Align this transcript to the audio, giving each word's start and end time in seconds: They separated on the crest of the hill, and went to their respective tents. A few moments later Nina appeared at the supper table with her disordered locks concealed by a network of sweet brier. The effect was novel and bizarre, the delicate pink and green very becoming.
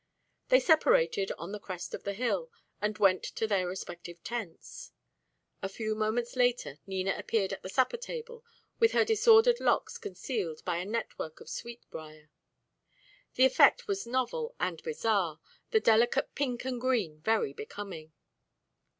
They 0.49 0.59
separated 0.59 1.31
on 1.37 1.51
the 1.51 1.59
crest 1.59 1.93
of 1.93 2.05
the 2.05 2.15
hill, 2.15 2.49
and 2.81 2.97
went 2.97 3.21
to 3.21 3.45
their 3.45 3.67
respective 3.67 4.23
tents. 4.23 4.93
A 5.61 5.69
few 5.69 5.93
moments 5.93 6.35
later 6.35 6.79
Nina 6.87 7.13
appeared 7.15 7.53
at 7.53 7.61
the 7.61 7.69
supper 7.69 7.97
table 7.97 8.43
with 8.79 8.93
her 8.93 9.05
disordered 9.05 9.59
locks 9.59 9.99
concealed 9.99 10.65
by 10.65 10.77
a 10.77 10.85
network 10.85 11.39
of 11.39 11.51
sweet 11.51 11.87
brier. 11.91 12.31
The 13.35 13.45
effect 13.45 13.87
was 13.87 14.07
novel 14.07 14.55
and 14.59 14.81
bizarre, 14.81 15.39
the 15.69 15.79
delicate 15.79 16.33
pink 16.33 16.65
and 16.65 16.81
green 16.81 17.21
very 17.21 17.53
becoming. 17.53 18.11